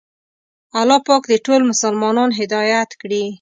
[0.79, 3.23] الله پاک دې ټول مسلمانان هدایت کړي.